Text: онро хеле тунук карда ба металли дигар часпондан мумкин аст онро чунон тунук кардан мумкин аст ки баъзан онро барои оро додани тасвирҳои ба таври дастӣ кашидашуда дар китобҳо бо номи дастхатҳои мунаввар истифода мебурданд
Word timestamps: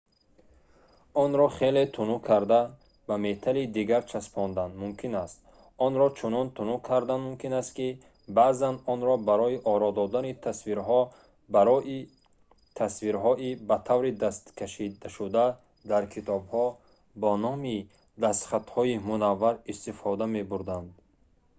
онро 1.23 1.45
хеле 1.57 1.81
тунук 1.95 2.21
карда 2.29 2.61
ба 3.09 3.15
металли 3.25 3.63
дигар 3.77 4.03
часпондан 4.13 4.69
мумкин 4.83 5.13
аст 5.23 5.37
онро 5.87 6.07
чунон 6.19 6.47
тунук 6.59 6.81
кардан 6.89 7.21
мумкин 7.27 7.53
аст 7.61 7.71
ки 7.77 7.87
баъзан 8.37 8.75
онро 8.93 9.13
барои 9.29 9.55
оро 9.73 9.89
додани 9.99 10.33
тасвирҳои 12.77 13.51
ба 13.67 13.77
таври 13.87 14.11
дастӣ 14.23 14.49
кашидашуда 14.59 15.45
дар 15.91 16.03
китобҳо 16.13 16.65
бо 17.21 17.31
номи 17.45 17.77
дастхатҳои 18.23 18.95
мунаввар 19.09 19.55
истифода 19.73 20.25
мебурданд 20.35 20.89